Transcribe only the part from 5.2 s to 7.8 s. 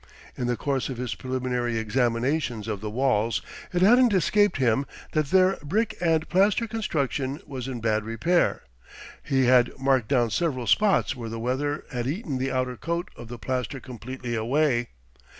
their brick and plaster construction was